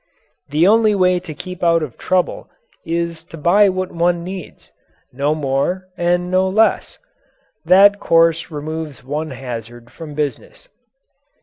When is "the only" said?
0.49-0.95